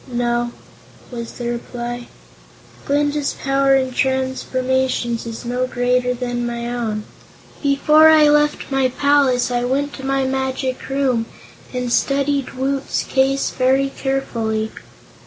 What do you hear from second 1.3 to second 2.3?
the reply.